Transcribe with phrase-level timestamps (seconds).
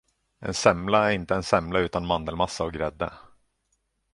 [0.39, 3.13] En semla är inte en semla utan mandelmassa och grädde.